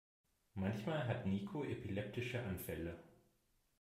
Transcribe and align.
Manchmal 0.55 1.07
hat 1.07 1.27
Niko 1.27 1.63
epileptische 1.63 2.41
Anfälle. 2.41 3.03